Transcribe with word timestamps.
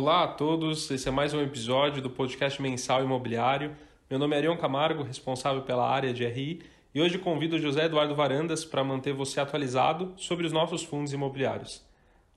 Olá 0.00 0.22
a 0.22 0.28
todos, 0.28 0.88
esse 0.92 1.08
é 1.08 1.10
mais 1.10 1.34
um 1.34 1.42
episódio 1.42 2.00
do 2.00 2.08
podcast 2.08 2.62
mensal 2.62 3.02
imobiliário. 3.02 3.76
Meu 4.08 4.16
nome 4.16 4.36
é 4.36 4.38
Arion 4.38 4.56
Camargo, 4.56 5.02
responsável 5.02 5.62
pela 5.62 5.90
área 5.90 6.14
de 6.14 6.24
RI, 6.24 6.62
e 6.94 7.02
hoje 7.02 7.18
convido 7.18 7.58
José 7.58 7.86
Eduardo 7.86 8.14
Varandas 8.14 8.64
para 8.64 8.84
manter 8.84 9.12
você 9.12 9.40
atualizado 9.40 10.14
sobre 10.16 10.46
os 10.46 10.52
nossos 10.52 10.84
fundos 10.84 11.12
imobiliários. 11.12 11.84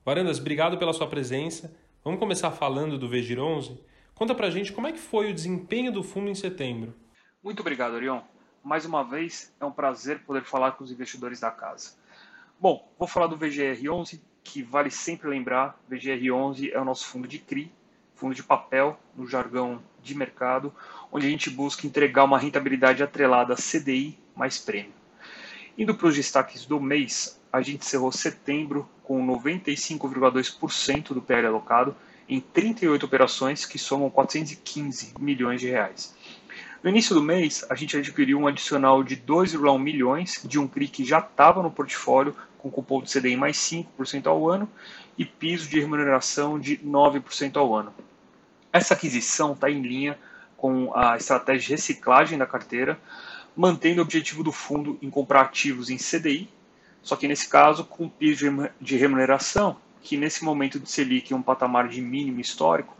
Varandas, 0.04 0.40
obrigado 0.40 0.76
pela 0.76 0.92
sua 0.92 1.06
presença. 1.06 1.72
Vamos 2.02 2.18
começar 2.18 2.50
falando 2.50 2.98
do 2.98 3.08
VGIR 3.08 3.38
11? 3.38 3.78
Conta 4.12 4.34
pra 4.34 4.50
gente 4.50 4.72
como 4.72 4.88
é 4.88 4.92
que 4.92 4.98
foi 4.98 5.30
o 5.30 5.34
desempenho 5.34 5.92
do 5.92 6.02
fundo 6.02 6.28
em 6.28 6.34
setembro. 6.34 6.92
Muito 7.44 7.60
obrigado, 7.60 7.94
Arion. 7.94 8.22
Mais 8.64 8.84
uma 8.84 9.04
vez, 9.04 9.54
é 9.60 9.64
um 9.64 9.70
prazer 9.70 10.24
poder 10.24 10.42
falar 10.42 10.72
com 10.72 10.82
os 10.82 10.90
investidores 10.90 11.38
da 11.38 11.52
casa. 11.52 11.92
Bom, 12.58 12.92
vou 12.98 13.06
falar 13.06 13.28
do 13.28 13.36
VGR 13.36 13.88
11, 13.88 14.20
que 14.42 14.62
vale 14.62 14.90
sempre 14.90 15.28
lembrar, 15.28 15.78
VGR11 15.90 16.70
é 16.72 16.80
o 16.80 16.84
nosso 16.84 17.06
fundo 17.06 17.28
de 17.28 17.38
CRI, 17.38 17.70
fundo 18.14 18.34
de 18.34 18.42
papel, 18.42 18.98
no 19.16 19.26
jargão 19.26 19.82
de 20.02 20.14
mercado, 20.14 20.72
onde 21.10 21.26
a 21.26 21.30
gente 21.30 21.50
busca 21.50 21.86
entregar 21.86 22.24
uma 22.24 22.38
rentabilidade 22.38 23.02
atrelada 23.02 23.54
a 23.54 23.56
CDI 23.56 24.18
mais 24.34 24.58
prêmio. 24.58 24.92
Indo 25.76 25.94
para 25.94 26.06
os 26.06 26.16
destaques 26.16 26.66
do 26.66 26.80
mês, 26.80 27.40
a 27.52 27.62
gente 27.62 27.84
encerrou 27.84 28.12
setembro 28.12 28.88
com 29.02 29.24
95,2% 29.26 31.14
do 31.14 31.22
PL 31.22 31.46
alocado 31.46 31.96
em 32.28 32.40
38 32.40 33.04
operações 33.04 33.66
que 33.66 33.78
somam 33.78 34.08
415 34.08 35.14
milhões 35.18 35.60
de 35.60 35.68
reais. 35.68 36.14
No 36.82 36.90
início 36.90 37.14
do 37.14 37.22
mês, 37.22 37.64
a 37.70 37.74
gente 37.74 37.96
adquiriu 37.96 38.38
um 38.38 38.46
adicional 38.46 39.04
de 39.04 39.16
2,1 39.16 39.78
milhões 39.78 40.40
de 40.44 40.58
um 40.58 40.66
CRI 40.66 40.88
que 40.88 41.04
já 41.04 41.18
estava 41.18 41.62
no 41.62 41.70
portfólio 41.70 42.34
com 42.62 42.70
cupom 42.70 43.02
de 43.02 43.12
CDI 43.12 43.36
mais 43.36 43.56
5% 43.56 44.26
ao 44.26 44.48
ano 44.48 44.70
e 45.18 45.24
piso 45.24 45.68
de 45.68 45.80
remuneração 45.80 46.58
de 46.58 46.78
9% 46.78 47.56
ao 47.56 47.74
ano. 47.74 47.92
Essa 48.72 48.94
aquisição 48.94 49.52
está 49.52 49.68
em 49.68 49.82
linha 49.82 50.16
com 50.56 50.94
a 50.94 51.16
estratégia 51.16 51.66
de 51.66 51.72
reciclagem 51.72 52.38
da 52.38 52.46
carteira, 52.46 52.98
mantendo 53.56 54.00
o 54.00 54.04
objetivo 54.04 54.44
do 54.44 54.52
fundo 54.52 54.96
em 55.02 55.10
comprar 55.10 55.42
ativos 55.42 55.90
em 55.90 55.96
CDI, 55.96 56.48
só 57.02 57.16
que 57.16 57.26
nesse 57.26 57.48
caso 57.48 57.84
com 57.84 58.08
piso 58.08 58.46
de 58.80 58.96
remuneração, 58.96 59.76
que 60.00 60.16
nesse 60.16 60.44
momento 60.44 60.78
de 60.78 60.88
Selic 60.88 61.32
em 61.32 61.36
um 61.36 61.42
patamar 61.42 61.88
de 61.88 62.00
mínimo 62.00 62.40
histórico, 62.40 62.96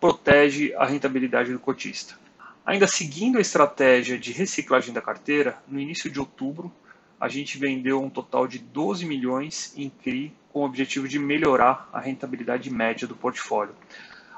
protege 0.00 0.74
a 0.74 0.84
rentabilidade 0.84 1.52
do 1.52 1.58
cotista. 1.58 2.18
Ainda 2.64 2.88
seguindo 2.88 3.38
a 3.38 3.40
estratégia 3.40 4.18
de 4.18 4.32
reciclagem 4.32 4.92
da 4.92 5.00
carteira, 5.00 5.56
no 5.68 5.78
início 5.78 6.10
de 6.10 6.18
outubro, 6.18 6.72
a 7.20 7.28
gente 7.28 7.58
vendeu 7.58 8.02
um 8.02 8.10
total 8.10 8.46
de 8.46 8.58
12 8.58 9.06
milhões 9.06 9.72
em 9.76 9.88
CRI 9.88 10.32
com 10.52 10.60
o 10.60 10.64
objetivo 10.64 11.08
de 11.08 11.18
melhorar 11.18 11.88
a 11.92 12.00
rentabilidade 12.00 12.70
média 12.70 13.06
do 13.06 13.14
portfólio. 13.14 13.74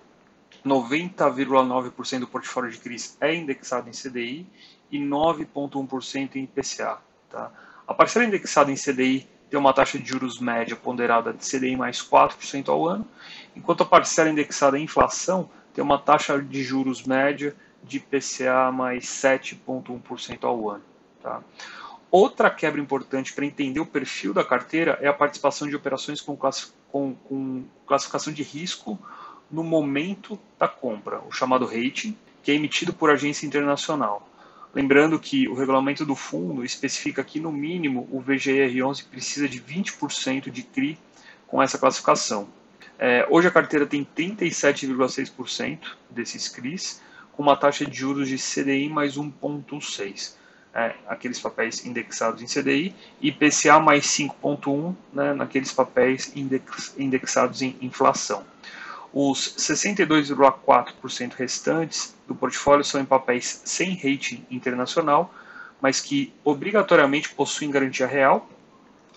90,9% 0.65 2.19
do 2.19 2.27
portfólio 2.27 2.71
de 2.71 2.77
CRIs 2.77 3.17
é 3.19 3.35
indexado 3.35 3.89
em 3.89 3.91
CDI 3.91 4.47
e 4.91 4.99
9,1% 4.99 6.35
em 6.35 6.43
IPCA. 6.43 6.97
Tá? 7.29 7.51
A 7.87 7.93
parcela 7.93 8.25
indexada 8.25 8.71
em 8.71 8.75
CDI 8.75 9.27
tem 9.49 9.59
uma 9.59 9.73
taxa 9.73 9.99
de 9.99 10.07
juros 10.07 10.39
média 10.39 10.75
ponderada 10.75 11.33
de 11.33 11.45
CDI 11.45 11.75
mais 11.75 12.01
4% 12.01 12.69
ao 12.69 12.87
ano, 12.87 13.05
enquanto 13.55 13.83
a 13.83 13.85
parcela 13.85 14.29
indexada 14.29 14.79
em 14.79 14.83
inflação 14.83 15.49
tem 15.73 15.83
uma 15.83 15.97
taxa 15.97 16.41
de 16.41 16.63
juros 16.63 17.03
média 17.03 17.55
de 17.83 17.97
IPCA 17.97 18.71
mais 18.71 19.05
7,1% 19.05 20.43
ao 20.43 20.69
ano. 20.69 20.83
Tá? 21.21 21.41
Outra 22.09 22.49
quebra 22.49 22.81
importante 22.81 23.33
para 23.33 23.45
entender 23.45 23.79
o 23.79 23.85
perfil 23.85 24.33
da 24.33 24.43
carteira 24.43 24.97
é 25.01 25.07
a 25.07 25.13
participação 25.13 25.67
de 25.67 25.75
operações 25.75 26.19
com, 26.19 26.35
com, 26.35 27.15
com 27.15 27.63
classificação 27.85 28.33
de 28.33 28.43
risco 28.43 28.99
no 29.49 29.63
momento 29.63 30.39
da 30.59 30.67
compra, 30.67 31.21
o 31.27 31.31
chamado 31.31 31.65
rating, 31.65 32.17
que 32.43 32.51
é 32.51 32.55
emitido 32.55 32.93
por 32.93 33.09
agência 33.09 33.45
internacional. 33.45 34.27
Lembrando 34.73 35.19
que 35.19 35.47
o 35.49 35.53
regulamento 35.53 36.05
do 36.05 36.15
fundo 36.15 36.63
especifica 36.63 37.23
que, 37.23 37.39
no 37.39 37.51
mínimo, 37.51 38.07
o 38.11 38.21
VGR11 38.21 39.05
precisa 39.09 39.47
de 39.47 39.59
20% 39.59 40.49
de 40.49 40.63
CRI 40.63 40.97
com 41.45 41.61
essa 41.61 41.77
classificação. 41.77 42.47
É, 42.97 43.27
hoje 43.29 43.47
a 43.47 43.51
carteira 43.51 43.85
tem 43.85 44.05
37,6% 44.05 45.79
desses 46.09 46.47
CRIs, 46.47 47.01
com 47.33 47.43
uma 47.43 47.55
taxa 47.55 47.85
de 47.85 47.97
juros 47.97 48.27
de 48.27 48.37
CDI 48.37 48.89
mais 48.89 49.17
1,6. 49.17 50.33
É, 50.73 50.95
aqueles 51.05 51.37
papéis 51.37 51.85
indexados 51.85 52.41
em 52.41 52.45
CDI, 52.45 52.95
e 53.19 53.27
IPCA 53.27 53.77
mais 53.77 54.05
5,1 54.05 54.95
né, 55.11 55.33
naqueles 55.33 55.73
papéis 55.73 56.31
index, 56.33 56.95
indexados 56.97 57.61
em 57.61 57.75
inflação. 57.81 58.45
Os 59.13 59.55
62,4% 59.57 61.33
restantes 61.33 62.15
do 62.25 62.33
portfólio 62.33 62.85
são 62.85 63.01
em 63.01 63.05
papéis 63.05 63.61
sem 63.65 63.95
rating 63.95 64.45
internacional, 64.49 65.33
mas 65.81 65.99
que 65.99 66.33
obrigatoriamente 66.41 67.29
possuem 67.29 67.69
garantia 67.69 68.07
real 68.07 68.49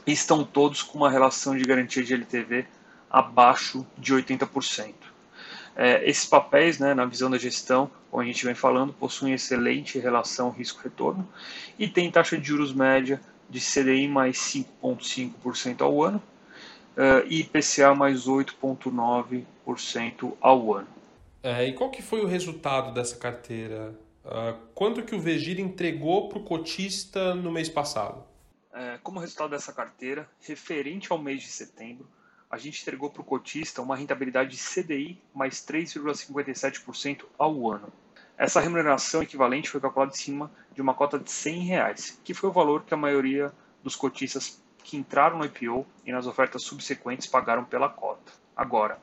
e 0.04 0.10
estão 0.10 0.42
todos 0.42 0.82
com 0.82 0.98
uma 0.98 1.10
relação 1.10 1.56
de 1.56 1.62
garantia 1.62 2.02
de 2.02 2.14
LTV 2.14 2.66
abaixo 3.08 3.86
de 3.96 4.12
80%. 4.12 4.92
É, 5.76 6.08
esses 6.08 6.24
papéis, 6.24 6.78
né, 6.78 6.94
na 6.94 7.04
visão 7.04 7.30
da 7.30 7.36
gestão, 7.36 7.90
como 8.10 8.22
a 8.22 8.26
gente 8.26 8.44
vem 8.44 8.54
falando, 8.54 8.92
possuem 8.92 9.34
excelente 9.34 9.98
relação 9.98 10.50
risco-retorno 10.50 11.28
e 11.78 11.88
tem 11.88 12.10
taxa 12.10 12.38
de 12.38 12.46
juros 12.46 12.72
média 12.72 13.20
de 13.50 13.60
CDI 13.60 14.06
mais 14.06 14.38
5,5% 14.38 15.80
ao 15.80 16.02
ano 16.02 16.22
uh, 16.96 17.26
e 17.28 17.40
IPCA 17.40 17.94
mais 17.94 18.26
8,9% 18.26 20.36
ao 20.40 20.74
ano. 20.74 20.88
É, 21.42 21.66
e 21.66 21.72
qual 21.72 21.90
que 21.90 22.02
foi 22.02 22.22
o 22.22 22.26
resultado 22.26 22.94
dessa 22.94 23.16
carteira? 23.16 23.94
Uh, 24.24 24.56
quanto 24.74 25.02
que 25.02 25.14
o 25.14 25.20
Vegir 25.20 25.60
entregou 25.60 26.28
para 26.28 26.38
o 26.38 26.44
cotista 26.44 27.34
no 27.34 27.52
mês 27.52 27.68
passado? 27.68 28.24
É, 28.72 28.98
como 29.02 29.20
resultado 29.20 29.50
dessa 29.50 29.72
carteira, 29.72 30.28
referente 30.40 31.12
ao 31.12 31.18
mês 31.18 31.42
de 31.42 31.48
setembro, 31.48 32.08
a 32.50 32.56
gente 32.56 32.82
entregou 32.82 33.10
para 33.10 33.22
o 33.22 33.24
cotista 33.24 33.82
uma 33.82 33.96
rentabilidade 33.96 34.50
de 34.50 34.58
CDI 34.58 35.20
mais 35.34 35.56
3,57% 35.66 37.24
ao 37.38 37.70
ano. 37.70 37.92
Essa 38.36 38.60
remuneração 38.60 39.22
equivalente 39.22 39.70
foi 39.70 39.80
calculada 39.80 40.12
em 40.12 40.16
cima 40.16 40.50
de 40.72 40.82
uma 40.82 40.94
cota 40.94 41.18
de 41.18 41.30
100 41.30 41.64
reais, 41.64 42.20
que 42.24 42.34
foi 42.34 42.50
o 42.50 42.52
valor 42.52 42.84
que 42.84 42.94
a 42.94 42.96
maioria 42.96 43.52
dos 43.82 43.96
cotistas 43.96 44.62
que 44.82 44.96
entraram 44.96 45.38
no 45.38 45.44
IPO 45.44 45.86
e 46.04 46.12
nas 46.12 46.26
ofertas 46.26 46.62
subsequentes 46.62 47.26
pagaram 47.26 47.64
pela 47.64 47.88
cota. 47.88 48.32
Agora, 48.56 49.00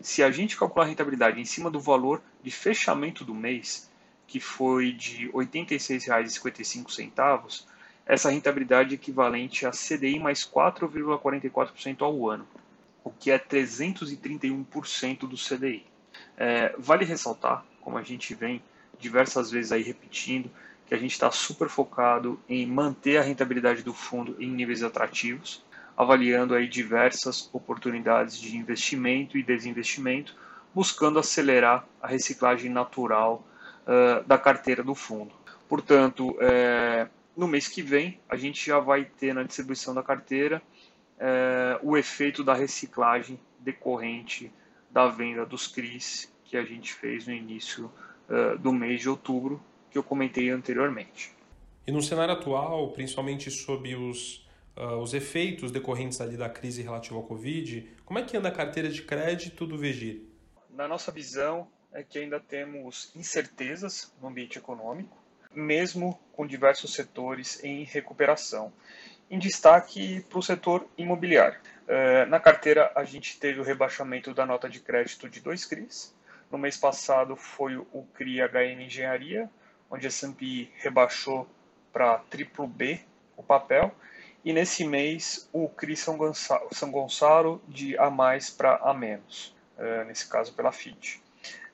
se 0.00 0.22
a 0.22 0.30
gente 0.30 0.56
calcular 0.56 0.84
a 0.84 0.88
rentabilidade 0.88 1.40
em 1.40 1.44
cima 1.44 1.68
do 1.70 1.80
valor 1.80 2.22
de 2.42 2.50
fechamento 2.50 3.24
do 3.24 3.34
mês, 3.34 3.90
que 4.26 4.40
foi 4.40 4.92
de 4.92 5.26
R$ 5.26 5.32
86,55, 5.32 7.64
essa 8.04 8.30
rentabilidade 8.30 8.90
é 8.90 8.94
equivalente 8.94 9.64
a 9.64 9.70
CDI 9.70 10.18
mais 10.18 10.44
4,44% 10.44 12.02
ao 12.02 12.28
ano 12.28 12.44
o 13.04 13.10
que 13.10 13.30
é 13.30 13.38
331% 13.38 15.20
do 15.20 15.36
CDI. 15.36 15.84
É, 16.36 16.74
vale 16.78 17.04
ressaltar, 17.04 17.64
como 17.80 17.98
a 17.98 18.02
gente 18.02 18.34
vem 18.34 18.62
diversas 18.98 19.50
vezes 19.50 19.72
aí 19.72 19.82
repetindo, 19.82 20.50
que 20.86 20.94
a 20.94 20.98
gente 20.98 21.12
está 21.12 21.30
super 21.30 21.68
focado 21.68 22.38
em 22.48 22.66
manter 22.66 23.16
a 23.16 23.22
rentabilidade 23.22 23.82
do 23.82 23.94
fundo 23.94 24.36
em 24.38 24.50
níveis 24.50 24.82
atrativos, 24.82 25.64
avaliando 25.96 26.54
aí 26.54 26.68
diversas 26.68 27.48
oportunidades 27.52 28.38
de 28.38 28.56
investimento 28.56 29.36
e 29.36 29.42
desinvestimento, 29.42 30.34
buscando 30.74 31.18
acelerar 31.18 31.86
a 32.00 32.06
reciclagem 32.06 32.70
natural 32.70 33.46
uh, 33.86 34.22
da 34.26 34.38
carteira 34.38 34.82
do 34.82 34.94
fundo. 34.94 35.32
Portanto, 35.68 36.36
é, 36.40 37.08
no 37.36 37.48
mês 37.48 37.68
que 37.68 37.82
vem, 37.82 38.20
a 38.28 38.36
gente 38.36 38.66
já 38.66 38.78
vai 38.78 39.04
ter 39.04 39.34
na 39.34 39.42
distribuição 39.42 39.94
da 39.94 40.02
carteira 40.02 40.62
é, 41.18 41.78
o 41.82 41.96
efeito 41.96 42.42
da 42.42 42.54
reciclagem 42.54 43.38
decorrente 43.58 44.52
da 44.90 45.08
venda 45.08 45.46
dos 45.46 45.66
CRIs 45.66 46.32
que 46.44 46.56
a 46.56 46.64
gente 46.64 46.92
fez 46.92 47.26
no 47.26 47.32
início 47.32 47.90
uh, 48.28 48.58
do 48.58 48.72
mês 48.72 49.00
de 49.00 49.08
outubro, 49.08 49.62
que 49.90 49.96
eu 49.96 50.02
comentei 50.02 50.50
anteriormente. 50.50 51.32
E 51.86 51.90
no 51.90 52.02
cenário 52.02 52.34
atual, 52.34 52.90
principalmente 52.92 53.50
sob 53.50 53.94
os 53.94 54.46
uh, 54.76 54.96
os 54.98 55.14
efeitos 55.14 55.70
decorrentes 55.70 56.20
ali 56.20 56.36
da 56.36 56.48
crise 56.48 56.82
relativa 56.82 57.16
ao 57.16 57.22
Covid, 57.22 57.88
como 58.04 58.18
é 58.18 58.22
que 58.22 58.36
anda 58.36 58.48
a 58.48 58.52
carteira 58.52 58.88
de 58.88 59.02
crédito 59.02 59.66
do 59.66 59.76
Vegir? 59.76 60.22
Na 60.70 60.88
nossa 60.88 61.12
visão, 61.12 61.68
é 61.92 62.02
que 62.02 62.18
ainda 62.18 62.40
temos 62.40 63.14
incertezas 63.14 64.12
no 64.20 64.28
ambiente 64.28 64.58
econômico, 64.58 65.16
mesmo 65.54 66.18
com 66.32 66.46
diversos 66.46 66.94
setores 66.94 67.62
em 67.62 67.84
recuperação. 67.84 68.72
Em 69.32 69.38
destaque 69.38 70.20
para 70.28 70.38
o 70.38 70.42
setor 70.42 70.86
imobiliário. 70.98 71.58
Uh, 71.88 72.28
na 72.28 72.38
carteira, 72.38 72.92
a 72.94 73.02
gente 73.02 73.40
teve 73.40 73.58
o 73.58 73.62
rebaixamento 73.62 74.34
da 74.34 74.44
nota 74.44 74.68
de 74.68 74.78
crédito 74.78 75.26
de 75.26 75.40
dois 75.40 75.64
CRIs. 75.64 76.14
No 76.50 76.58
mês 76.58 76.76
passado 76.76 77.34
foi 77.34 77.78
o 77.78 78.06
CRI 78.12 78.42
HM 78.42 78.82
Engenharia, 78.82 79.48
onde 79.90 80.06
a 80.06 80.08
S&P 80.08 80.68
rebaixou 80.76 81.48
para 81.90 82.18
triplo 82.18 82.66
B 82.66 83.00
o 83.34 83.42
papel, 83.42 83.90
e 84.44 84.52
nesse 84.52 84.84
mês 84.84 85.48
o 85.50 85.66
CRI 85.66 85.96
São 85.96 86.18
Gonçalo, 86.18 86.68
São 86.70 86.90
Gonçalo 86.90 87.62
de 87.66 87.96
A 87.96 88.10
mais 88.10 88.50
para 88.50 88.76
A 88.82 88.92
menos, 88.92 89.56
uh, 89.78 90.04
nesse 90.04 90.28
caso 90.28 90.52
pela 90.52 90.72
FIT. 90.72 91.22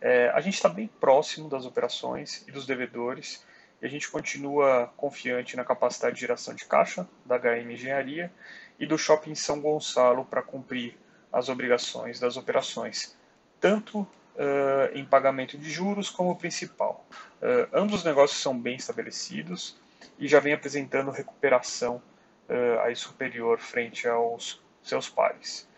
É, 0.00 0.30
a 0.30 0.40
gente 0.40 0.54
está 0.54 0.68
bem 0.68 0.86
próximo 1.00 1.48
das 1.48 1.66
operações 1.66 2.44
e 2.46 2.52
dos 2.52 2.64
devedores 2.66 3.44
e 3.80 3.86
a 3.86 3.88
gente 3.88 4.10
continua 4.10 4.92
confiante 4.96 5.56
na 5.56 5.64
capacidade 5.64 6.14
de 6.14 6.20
geração 6.20 6.54
de 6.54 6.64
caixa 6.64 7.08
da 7.24 7.38
HM 7.38 7.72
Engenharia 7.72 8.32
e 8.78 8.86
do 8.86 8.98
Shopping 8.98 9.34
São 9.34 9.60
Gonçalo 9.60 10.24
para 10.24 10.42
cumprir 10.42 10.96
as 11.32 11.48
obrigações 11.48 12.18
das 12.18 12.36
operações, 12.36 13.16
tanto 13.60 14.00
uh, 14.00 14.94
em 14.94 15.04
pagamento 15.04 15.58
de 15.58 15.70
juros 15.70 16.10
como 16.10 16.36
principal. 16.36 17.06
Uh, 17.40 17.68
ambos 17.72 17.96
os 18.00 18.04
negócios 18.04 18.40
são 18.40 18.58
bem 18.58 18.76
estabelecidos 18.76 19.76
e 20.18 20.26
já 20.26 20.40
vem 20.40 20.52
apresentando 20.52 21.10
recuperação 21.10 22.02
uh, 22.48 22.80
aí 22.80 22.96
superior 22.96 23.58
frente 23.58 24.08
aos 24.08 24.60
seus 24.82 25.08
pares. 25.08 25.68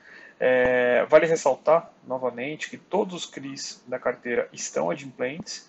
É, 0.43 1.05
vale 1.05 1.27
ressaltar, 1.27 1.93
novamente, 2.07 2.71
que 2.71 2.79
todos 2.79 3.15
os 3.15 3.27
CRIs 3.27 3.85
da 3.87 3.99
carteira 3.99 4.49
estão 4.55 4.89
adimplentes 4.89 5.69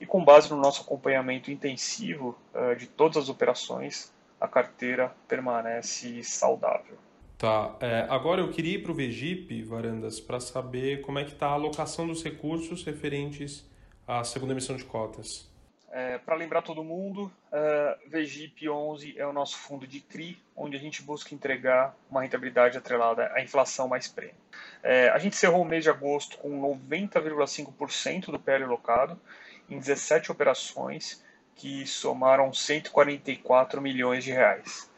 e, 0.00 0.06
com 0.06 0.24
base 0.24 0.50
no 0.50 0.56
nosso 0.56 0.82
acompanhamento 0.82 1.50
intensivo 1.50 2.36
uh, 2.54 2.76
de 2.76 2.86
todas 2.86 3.16
as 3.16 3.28
operações, 3.28 4.12
a 4.40 4.48
carteira 4.48 5.14
permanece 5.26 6.22
saudável. 6.22 6.96
Tá. 7.38 7.76
É, 7.80 8.06
agora 8.08 8.40
eu 8.40 8.50
queria 8.50 8.76
ir 8.76 8.82
para 8.82 8.92
o 8.92 8.94
VGIP, 8.94 9.62
Varandas, 9.62 10.20
para 10.20 10.40
saber 10.40 11.00
como 11.02 11.18
é 11.18 11.24
que 11.24 11.32
está 11.32 11.48
a 11.48 11.52
alocação 11.52 12.06
dos 12.06 12.22
recursos 12.22 12.84
referentes 12.84 13.68
à 14.06 14.22
segunda 14.22 14.52
emissão 14.52 14.76
de 14.76 14.84
cotas. 14.84 15.52
É, 15.90 16.18
Para 16.18 16.34
lembrar 16.34 16.62
todo 16.62 16.82
mundo, 16.82 17.30
uh, 17.52 18.10
VGIP 18.10 18.68
11 18.68 19.14
é 19.16 19.24
o 19.24 19.32
nosso 19.32 19.56
fundo 19.56 19.86
de 19.86 20.00
CRI, 20.00 20.36
onde 20.56 20.76
a 20.76 20.80
gente 20.80 21.00
busca 21.02 21.32
entregar 21.32 21.94
uma 22.10 22.22
rentabilidade 22.22 22.76
atrelada 22.76 23.30
à 23.32 23.40
inflação 23.40 23.86
mais 23.86 24.08
prêmio. 24.08 24.34
É, 24.82 25.08
a 25.10 25.18
gente 25.18 25.36
cerrou 25.36 25.62
o 25.62 25.64
mês 25.64 25.84
de 25.84 25.90
agosto 25.90 26.36
com 26.38 26.50
90,5% 26.60 28.26
do 28.26 28.40
PL 28.40 28.64
locado 28.64 29.20
em 29.68 29.78
17 29.78 30.30
operações 30.30 31.22
que 31.54 31.86
somaram 31.86 32.52
144 32.52 33.80
milhões 33.80 34.24
de 34.24 34.32
reais. 34.32 34.90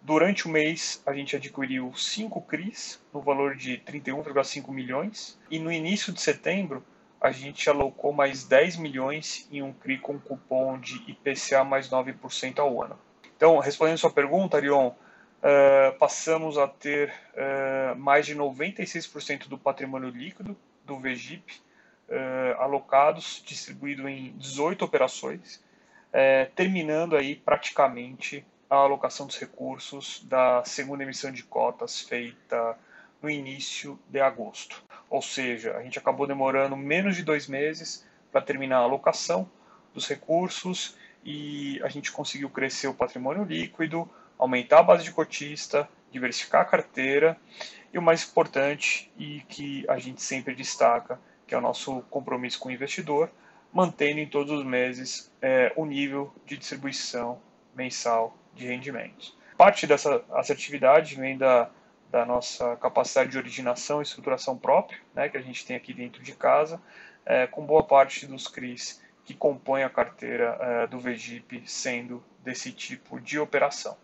Durante 0.00 0.46
o 0.46 0.50
mês, 0.50 1.00
a 1.06 1.12
gente 1.12 1.36
adquiriu 1.36 1.94
5 1.94 2.40
CRIs 2.42 3.00
no 3.14 3.20
valor 3.20 3.54
de 3.54 3.78
31,5 3.78 4.68
milhões 4.70 5.38
e 5.50 5.58
no 5.58 5.70
início 5.70 6.12
de 6.12 6.20
setembro 6.20 6.84
a 7.20 7.30
gente 7.30 7.70
alocou 7.70 8.12
mais 8.12 8.42
10 8.42 8.78
milhões 8.78 9.48
em 9.52 9.62
um 9.62 9.72
CRI 9.72 9.98
com 9.98 10.18
cupom 10.18 10.76
de 10.78 10.96
IPCA 11.08 11.62
mais 11.62 11.88
9% 11.88 12.58
ao 12.58 12.82
ano. 12.82 12.98
Então, 13.36 13.58
respondendo 13.60 13.98
sua 13.98 14.10
pergunta, 14.10 14.56
Arion, 14.56 14.88
uh, 14.88 15.98
passamos 16.00 16.58
a 16.58 16.66
ter 16.66 17.12
uh, 17.34 17.96
mais 17.96 18.26
de 18.26 18.34
96% 18.34 19.46
do 19.46 19.56
patrimônio 19.56 20.10
líquido 20.10 20.56
do 20.84 20.98
VGIP 20.98 21.62
uh, 22.08 22.60
alocados, 22.60 23.42
distribuído 23.46 24.08
em 24.08 24.32
18 24.36 24.84
operações, 24.84 25.62
terminando 26.54 27.16
aí 27.16 27.34
praticamente 27.34 28.44
a 28.68 28.76
alocação 28.76 29.26
dos 29.26 29.38
recursos 29.38 30.22
da 30.24 30.62
segunda 30.62 31.02
emissão 31.02 31.32
de 31.32 31.42
cotas 31.42 32.02
feita 32.02 32.78
no 33.22 33.30
início 33.30 33.98
de 34.08 34.20
agosto. 34.20 34.84
Ou 35.08 35.22
seja, 35.22 35.76
a 35.76 35.82
gente 35.82 35.98
acabou 35.98 36.26
demorando 36.26 36.76
menos 36.76 37.16
de 37.16 37.22
dois 37.22 37.46
meses 37.46 38.06
para 38.30 38.40
terminar 38.40 38.78
a 38.78 38.80
alocação 38.80 39.48
dos 39.94 40.08
recursos 40.08 40.96
e 41.24 41.80
a 41.84 41.88
gente 41.88 42.10
conseguiu 42.10 42.48
crescer 42.50 42.88
o 42.88 42.94
patrimônio 42.94 43.44
líquido, 43.44 44.10
aumentar 44.38 44.80
a 44.80 44.82
base 44.82 45.04
de 45.04 45.12
cotista, 45.12 45.88
diversificar 46.10 46.62
a 46.62 46.64
carteira 46.64 47.36
e 47.92 47.98
o 47.98 48.02
mais 48.02 48.24
importante 48.24 49.12
e 49.18 49.40
que 49.48 49.84
a 49.88 49.98
gente 49.98 50.22
sempre 50.22 50.54
destaca, 50.54 51.20
que 51.52 51.54
é 51.54 51.58
o 51.58 51.60
nosso 51.60 52.00
compromisso 52.08 52.58
com 52.58 52.70
o 52.70 52.72
investidor, 52.72 53.30
mantendo 53.70 54.20
em 54.20 54.26
todos 54.26 54.50
os 54.50 54.64
meses 54.64 55.30
é, 55.42 55.70
o 55.76 55.84
nível 55.84 56.32
de 56.46 56.56
distribuição 56.56 57.38
mensal 57.76 58.34
de 58.54 58.66
rendimentos. 58.66 59.36
Parte 59.58 59.86
dessa 59.86 60.24
assertividade 60.32 61.14
vem 61.14 61.36
da 61.36 61.68
da 62.10 62.26
nossa 62.26 62.76
capacidade 62.76 63.30
de 63.30 63.38
originação 63.38 64.00
e 64.00 64.02
estruturação 64.02 64.56
própria, 64.56 64.98
né, 65.14 65.30
que 65.30 65.36
a 65.38 65.40
gente 65.40 65.64
tem 65.64 65.74
aqui 65.74 65.94
dentro 65.94 66.22
de 66.22 66.32
casa, 66.32 66.78
é, 67.24 67.46
com 67.46 67.64
boa 67.64 67.82
parte 67.82 68.26
dos 68.26 68.46
CRIs 68.46 69.02
que 69.24 69.32
compõem 69.32 69.82
a 69.82 69.88
carteira 69.88 70.58
é, 70.60 70.86
do 70.86 70.98
VGIP 70.98 71.62
sendo 71.64 72.22
desse 72.44 72.70
tipo 72.70 73.18
de 73.18 73.38
operação. 73.38 73.96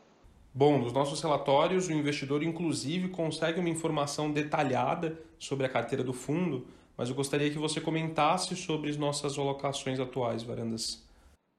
Bom, 0.55 0.79
nos 0.79 0.93
nossos 0.93 1.21
relatórios, 1.23 1.89
o 1.89 1.93
investidor 1.93 2.43
inclusive 2.43 3.09
consegue 3.09 3.61
uma 3.61 3.69
informação 3.69 4.33
detalhada 4.33 5.21
sobre 5.39 5.67
a 5.67 5.69
carteira 5.69 6.03
do 6.03 6.15
fundo, 6.15 6.67
mas 6.99 7.09
eu 7.09 7.15
gostaria 7.15 7.51
que 7.51 7.57
você 7.57 7.81
comentasse 7.81 8.55
sobre 8.55 8.91
as 8.91 8.99
nossas 8.99 9.39
alocações 9.39 9.99
atuais, 9.99 10.43
Varandas. 10.43 11.03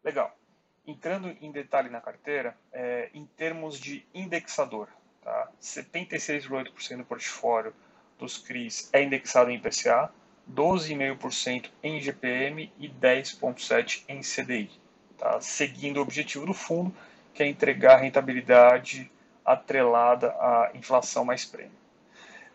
Legal. 0.03 0.37
Entrando 0.85 1.35
em 1.41 1.51
detalhe 1.51 1.89
na 1.89 1.99
carteira, 1.99 2.55
é, 2.71 3.09
em 3.13 3.25
termos 3.25 3.79
de 3.79 4.05
indexador, 4.13 4.87
Tá? 5.21 5.49
76,8% 5.61 6.97
do 6.97 7.05
portfólio 7.05 7.73
dos 8.17 8.37
CRIs 8.37 8.89
é 8.91 9.03
indexado 9.03 9.49
em 9.49 9.55
IPCA, 9.55 10.11
12,5% 10.51 11.69
em 11.83 12.01
GPM 12.01 12.71
e 12.79 12.89
10,7% 12.89 14.03
em 14.07 14.21
CDI, 14.21 14.71
tá? 15.17 15.39
seguindo 15.39 15.97
o 15.97 16.01
objetivo 16.01 16.45
do 16.45 16.53
fundo, 16.53 16.91
que 17.33 17.43
é 17.43 17.47
entregar 17.47 17.97
rentabilidade 17.97 19.11
atrelada 19.45 20.29
à 20.39 20.71
inflação 20.73 21.23
mais 21.23 21.45
prêmio. 21.45 21.77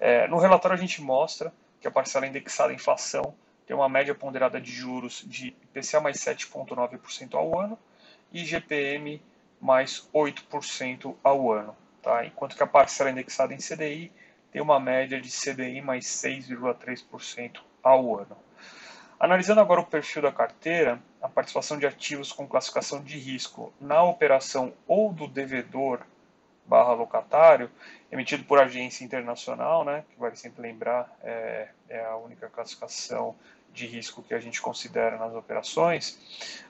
É, 0.00 0.26
no 0.26 0.38
relatório 0.38 0.76
a 0.76 0.80
gente 0.80 1.00
mostra 1.00 1.52
que 1.84 1.88
a 1.88 1.90
parcela 1.90 2.26
indexada 2.26 2.72
à 2.72 2.74
inflação 2.74 3.34
tem 3.66 3.76
uma 3.76 3.90
média 3.90 4.14
ponderada 4.14 4.58
de 4.58 4.72
juros 4.72 5.22
de 5.26 5.48
IPCA 5.48 6.00
mais 6.00 6.16
7,9% 6.16 7.34
ao 7.34 7.60
ano 7.60 7.78
e 8.32 8.42
GPM 8.42 9.22
mais 9.60 10.08
8% 10.14 11.14
ao 11.22 11.52
ano 11.52 11.76
tá? 12.00 12.24
enquanto 12.24 12.56
que 12.56 12.62
a 12.62 12.66
parcela 12.66 13.10
indexada 13.10 13.52
em 13.52 13.58
CDI 13.58 14.10
tem 14.50 14.62
uma 14.62 14.80
média 14.80 15.20
de 15.20 15.28
CDI 15.28 15.82
mais 15.82 16.06
6,3% 16.06 17.60
ao 17.82 18.18
ano. 18.18 18.34
Analisando 19.20 19.60
agora 19.60 19.82
o 19.82 19.86
perfil 19.86 20.22
da 20.22 20.32
carteira, 20.32 20.98
a 21.20 21.28
participação 21.28 21.78
de 21.78 21.86
ativos 21.86 22.32
com 22.32 22.48
classificação 22.48 23.02
de 23.02 23.18
risco 23.18 23.74
na 23.78 24.02
operação 24.02 24.72
ou 24.86 25.12
do 25.12 25.28
devedor 25.28 26.00
barra 26.66 26.92
locatário, 26.92 27.70
emitido 28.10 28.44
por 28.44 28.58
agência 28.58 29.04
internacional, 29.04 29.84
né, 29.84 30.04
que 30.10 30.18
vale 30.18 30.36
sempre 30.36 30.62
lembrar, 30.62 31.10
é, 31.22 31.68
é 31.88 32.04
a 32.04 32.16
única 32.16 32.48
classificação 32.48 33.34
de 33.72 33.86
risco 33.86 34.22
que 34.22 34.32
a 34.32 34.38
gente 34.38 34.62
considera 34.62 35.18
nas 35.18 35.34
operações. 35.34 36.18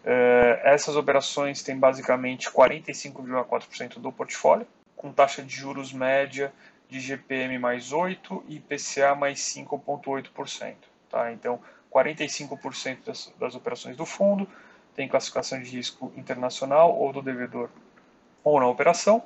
É, 0.04 0.62
essas 0.64 0.96
operações 0.96 1.62
têm 1.62 1.78
basicamente 1.78 2.50
45,4% 2.50 3.98
do 3.98 4.10
portfólio, 4.10 4.66
com 4.96 5.12
taxa 5.12 5.42
de 5.42 5.54
juros 5.54 5.92
média 5.92 6.52
de 6.88 6.98
GPM 7.00 7.58
mais 7.58 7.92
8 7.92 8.44
e 8.48 8.56
IPCA 8.56 9.14
mais 9.14 9.40
5,8%. 9.40 10.74
Tá? 11.10 11.32
Então, 11.32 11.60
45% 11.92 13.04
das, 13.04 13.32
das 13.38 13.54
operações 13.54 13.96
do 13.96 14.06
fundo 14.06 14.48
tem 14.96 15.08
classificação 15.08 15.60
de 15.60 15.68
risco 15.68 16.12
internacional 16.16 16.96
ou 16.96 17.12
do 17.12 17.20
devedor 17.20 17.68
ou 18.42 18.60
na 18.60 18.66
operação. 18.66 19.22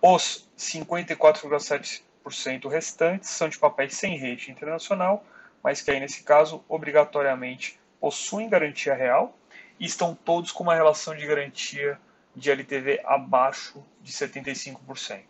Os 0.00 0.48
54,7% 0.58 2.68
restantes 2.68 3.30
são 3.30 3.48
de 3.48 3.58
papéis 3.58 3.94
sem 3.94 4.18
rede 4.18 4.50
internacional, 4.50 5.24
mas 5.62 5.80
que 5.82 5.90
aí 5.90 5.98
nesse 5.98 6.22
caso 6.22 6.62
obrigatoriamente 6.68 7.80
possuem 8.00 8.48
garantia 8.48 8.94
real 8.94 9.36
e 9.80 9.86
estão 9.86 10.14
todos 10.14 10.52
com 10.52 10.62
uma 10.62 10.74
relação 10.74 11.16
de 11.16 11.26
garantia 11.26 11.98
de 12.34 12.50
LTV 12.50 13.00
abaixo 13.04 13.82
de 14.02 14.12
75%. 14.12 15.22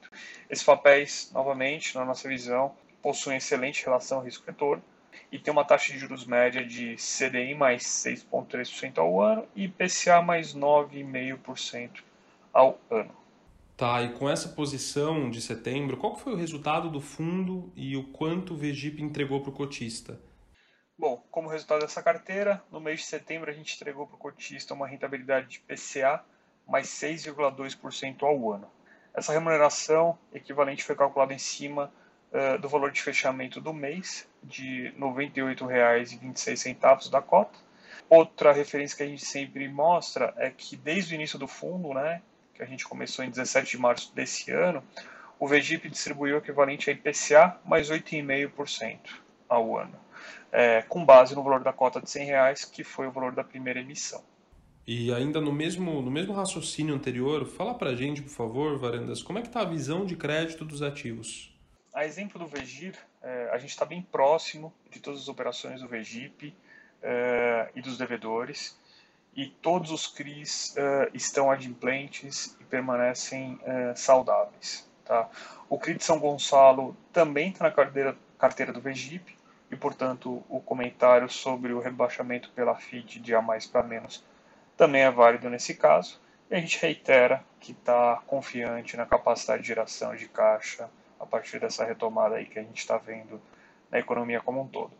Esses 0.51 0.65
papéis, 0.65 1.31
novamente, 1.33 1.95
na 1.95 2.05
nossa 2.05 2.29
visão, 2.29 2.75
possuem 3.01 3.37
excelente 3.37 3.85
relação 3.85 4.21
risco-retorno 4.21 4.83
e 5.31 5.39
tem 5.39 5.53
uma 5.53 5.65
taxa 5.65 5.93
de 5.93 5.99
juros 5.99 6.27
média 6.27 6.65
de 6.65 6.97
CDI 6.97 7.55
mais 7.55 7.85
6,3% 7.85 8.99
ao 8.99 9.21
ano 9.21 9.47
e 9.55 9.65
IPCA 9.65 10.21
mais 10.21 10.55
9,5% 10.55 12.03
ao 12.53 12.79
ano. 12.91 13.26
Tá, 13.77 14.03
e 14.03 14.15
com 14.15 14.29
essa 14.29 14.49
posição 14.49 15.29
de 15.29 15.39
setembro, 15.39 15.99
qual 15.99 16.17
foi 16.17 16.33
o 16.33 16.37
resultado 16.37 16.89
do 16.89 16.99
fundo 16.99 17.71
e 17.77 17.95
o 17.95 18.05
quanto 18.05 18.55
o 18.55 18.57
VGIP 18.57 19.03
entregou 19.03 19.43
para 19.43 19.51
o 19.51 19.53
cotista? 19.53 20.19
Bom, 20.99 21.23
como 21.31 21.51
resultado 21.51 21.81
dessa 21.81 22.03
carteira, 22.03 22.65
no 22.73 22.81
mês 22.81 23.01
de 23.01 23.07
setembro 23.07 23.51
a 23.51 23.53
gente 23.53 23.77
entregou 23.77 24.07
para 24.07 24.17
o 24.17 24.19
cotista 24.19 24.73
uma 24.73 24.87
rentabilidade 24.87 25.49
de 25.49 25.61
PCA 25.61 26.25
mais 26.67 26.89
6,2% 26.89 28.23
ao 28.23 28.51
ano. 28.51 28.67
Essa 29.13 29.35
remuneração 29.35 30.19
equivalente 30.33 30.83
foi 30.83 30.97
calculada 30.97 31.35
em 31.35 31.39
cima 31.39 31.93
uh, 32.33 32.59
do 32.59 32.71
valor 32.71 32.91
de 32.91 33.03
fechamento 33.03 33.61
do 33.61 33.75
mês, 33.75 34.27
de 34.43 34.89
R$ 34.89 34.95
98,26 34.99 37.11
da 37.11 37.21
cota. 37.21 37.59
Outra 38.09 38.55
referência 38.55 38.97
que 38.97 39.03
a 39.03 39.07
gente 39.07 39.27
sempre 39.27 39.69
mostra 39.69 40.33
é 40.39 40.49
que 40.49 40.77
desde 40.77 41.13
o 41.13 41.17
início 41.17 41.39
do 41.39 41.47
fundo, 41.47 41.93
né, 41.93 42.23
que 42.57 42.63
a 42.63 42.67
gente 42.67 42.87
começou 42.87 43.25
em 43.25 43.31
17 43.31 43.73
de 43.73 43.79
março 43.79 44.15
desse 44.15 44.51
ano, 44.51 44.83
o 45.39 45.47
VGIP 45.47 45.89
distribuiu 45.89 46.37
o 46.37 46.39
equivalente 46.39 46.91
a 46.91 46.93
IPCA 46.93 47.59
mais 47.65 47.91
8,5% 47.91 48.99
ao 49.49 49.77
ano 49.79 50.07
é, 50.53 50.83
com 50.83 51.05
base 51.05 51.35
no 51.35 51.43
valor 51.43 51.63
da 51.63 51.73
cota 51.73 52.01
de 52.01 52.11
100 52.11 52.25
reais, 52.25 52.65
que 52.65 52.85
foi 52.85 53.07
o 53.07 53.11
valor 53.11 53.35
da 53.35 53.45
primeira 53.45 53.81
emissão. 53.81 54.23
E 54.87 55.13
ainda 55.13 55.41
no 55.41 55.53
mesmo, 55.53 56.01
no 56.01 56.11
mesmo 56.11 56.33
raciocínio 56.33 56.95
anterior, 56.95 57.45
fala 57.45 57.75
para 57.75 57.91
a 57.91 57.95
gente, 57.97 58.23
por 58.23 58.31
favor, 58.31 58.79
Varandas, 58.79 59.23
como 59.23 59.39
é 59.39 59.43
que 59.43 59.49
está 59.49 59.61
a 59.61 59.65
visão 59.65 60.07
de 60.07 60.17
crédito 60.17 60.65
dos 60.65 60.81
ativos? 60.81 61.55
A 61.93 62.05
exemplo 62.05 62.39
do 62.39 62.47
VGIR, 62.47 62.95
é, 63.23 63.51
a 63.53 63.59
gente 63.59 63.71
está 63.71 63.85
bem 63.85 64.01
próximo 64.01 64.73
de 64.91 65.01
todas 65.01 65.21
as 65.21 65.29
operações 65.29 65.81
do 65.81 65.89
VGIP 65.89 66.55
é, 67.03 67.71
e 67.75 67.83
dos 67.83 67.99
devedores, 67.99 68.79
e 69.37 69.47
todos 69.47 69.91
os 69.91 70.07
CRIs 70.07 70.75
é, 70.77 71.11
estão 71.13 71.51
adimplentes 71.51 72.57
e 72.59 72.65
permanecem 72.65 73.61
é, 73.65 73.95
saudáveis. 73.95 74.89
Tá? 75.05 75.29
O 75.69 75.79
CRI 75.79 75.95
de 75.95 76.05
São 76.05 76.19
Gonçalo 76.19 76.97
também 77.13 77.51
está 77.51 77.65
na 77.65 77.71
carteira, 77.71 78.17
carteira 78.39 78.73
do 78.73 78.81
VGIP, 78.81 79.37
e, 79.71 79.77
portanto, 79.77 80.43
o 80.49 80.61
comentário 80.61 81.29
sobre 81.29 81.73
o 81.73 81.81
rebaixamento 81.81 82.51
pela 82.51 82.75
FIT 82.75 83.21
de 83.21 83.35
A 83.35 83.43
mais 83.43 83.67
para 83.67 83.83
menos 83.83 84.25
também 84.77 85.03
é 85.03 85.11
válido 85.11 85.51
nesse 85.51 85.75
caso. 85.75 86.21
E 86.51 86.55
a 86.55 86.61
gente 86.61 86.81
reitera 86.81 87.43
que 87.59 87.73
está 87.73 88.23
confiante 88.27 88.97
na 88.97 89.05
capacidade 89.05 89.63
de 89.63 89.69
geração 89.69 90.15
de 90.15 90.29
caixa 90.29 90.89
a 91.19 91.27
partir 91.27 91.59
dessa 91.59 91.85
retomada 91.85 92.37
aí 92.37 92.47
que 92.47 92.59
a 92.59 92.63
gente 92.63 92.79
está 92.79 92.97
vendo 92.97 93.41
na 93.91 93.99
economia 93.99 94.41
como 94.41 94.61
um 94.61 94.69
todo. 94.69 94.93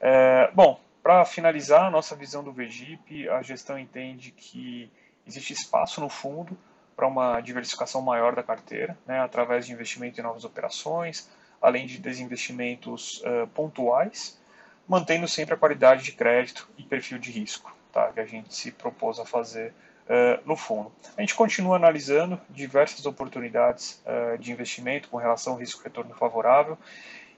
É, 0.00 0.50
bom, 0.54 0.80
para 1.02 1.24
finalizar 1.24 1.86
a 1.86 1.90
nossa 1.90 2.14
visão 2.14 2.42
do 2.42 2.52
VGIP, 2.52 3.28
a 3.28 3.42
gestão 3.42 3.78
entende 3.78 4.30
que 4.30 4.90
existe 5.26 5.52
espaço 5.52 6.00
no 6.00 6.08
fundo 6.08 6.56
para 6.96 7.06
uma 7.06 7.40
diversificação 7.40 8.02
maior 8.02 8.34
da 8.34 8.42
carteira, 8.42 8.98
né, 9.06 9.20
através 9.20 9.66
de 9.66 9.72
investimento 9.72 10.20
em 10.20 10.22
novas 10.22 10.44
operações, 10.44 11.30
além 11.60 11.86
de 11.86 11.98
desinvestimentos 11.98 13.22
uh, 13.22 13.46
pontuais, 13.48 14.38
mantendo 14.86 15.26
sempre 15.26 15.54
a 15.54 15.56
qualidade 15.56 16.02
de 16.04 16.12
crédito 16.12 16.68
e 16.76 16.82
perfil 16.82 17.18
de 17.18 17.30
risco 17.30 17.74
tá, 17.92 18.12
que 18.12 18.20
a 18.20 18.26
gente 18.26 18.54
se 18.54 18.70
propôs 18.70 19.18
a 19.18 19.24
fazer 19.24 19.72
uh, 20.06 20.40
no 20.44 20.56
fundo. 20.56 20.92
A 21.16 21.20
gente 21.20 21.34
continua 21.34 21.76
analisando 21.76 22.40
diversas 22.48 23.06
oportunidades 23.06 24.02
uh, 24.04 24.38
de 24.38 24.52
investimento 24.52 25.08
com 25.08 25.16
relação 25.16 25.54
ao 25.54 25.58
risco-retorno 25.58 26.14
favorável, 26.14 26.78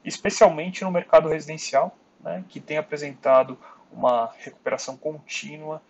especialmente 0.05 0.83
no 0.85 0.91
mercado 0.91 1.29
residencial, 1.29 1.97
né, 2.23 2.45
que 2.49 2.61
tem 2.61 2.77
apresentado 2.77 3.59
uma 3.93 4.31
recuperação 4.39 4.97
contínua 4.97 5.83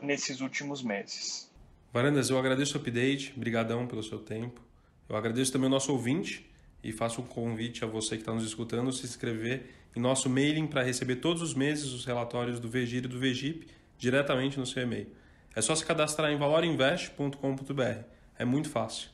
nesses 0.00 0.40
últimos 0.40 0.82
meses. 0.82 1.50
Varandas, 1.92 2.30
eu 2.30 2.38
agradeço 2.38 2.78
o 2.78 2.80
update, 2.80 3.32
brigadão 3.36 3.86
pelo 3.86 4.02
seu 4.02 4.18
tempo. 4.18 4.60
Eu 5.08 5.16
agradeço 5.16 5.52
também 5.52 5.66
o 5.66 5.70
nosso 5.70 5.92
ouvinte 5.92 6.48
e 6.82 6.92
faço 6.92 7.20
um 7.20 7.26
convite 7.26 7.84
a 7.84 7.86
você 7.86 8.16
que 8.16 8.22
está 8.22 8.32
nos 8.32 8.44
escutando 8.44 8.92
se 8.92 9.04
inscrever 9.04 9.70
em 9.94 10.00
nosso 10.00 10.30
mailing 10.30 10.66
para 10.66 10.82
receber 10.82 11.16
todos 11.16 11.42
os 11.42 11.52
meses 11.52 11.92
os 11.92 12.04
relatórios 12.04 12.60
do 12.60 12.68
VGIR 12.68 13.04
e 13.04 13.08
do 13.08 13.18
VGIP 13.18 13.66
diretamente 13.98 14.58
no 14.58 14.64
seu 14.64 14.82
e-mail. 14.82 15.08
É 15.54 15.60
só 15.60 15.74
se 15.74 15.84
cadastrar 15.84 16.30
em 16.30 16.38
valorinvest.com.br. 16.38 18.04
É 18.38 18.44
muito 18.44 18.70
fácil. 18.70 19.10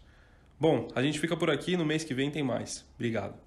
Bom, 0.60 0.88
a 0.94 1.02
gente 1.02 1.18
fica 1.18 1.36
por 1.36 1.50
aqui, 1.50 1.76
no 1.76 1.84
mês 1.84 2.04
que 2.04 2.14
vem 2.14 2.30
tem 2.30 2.42
mais. 2.42 2.84
Obrigado. 2.94 3.45